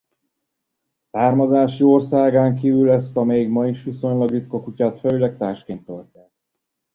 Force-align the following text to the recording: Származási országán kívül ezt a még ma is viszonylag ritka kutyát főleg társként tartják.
Származási 1.11 1.83
országán 1.83 2.55
kívül 2.55 2.91
ezt 2.91 3.17
a 3.17 3.23
még 3.23 3.49
ma 3.49 3.67
is 3.67 3.83
viszonylag 3.83 4.29
ritka 4.29 4.61
kutyát 4.61 4.99
főleg 4.99 5.37
társként 5.37 5.85
tartják. 5.85 6.29